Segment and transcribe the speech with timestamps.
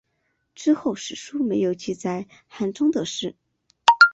[0.55, 3.35] 之后史书没有记载韩忠的事。